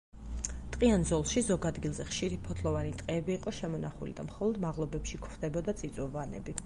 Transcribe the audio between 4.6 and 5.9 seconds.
მაღლობებში გვხვდებოდა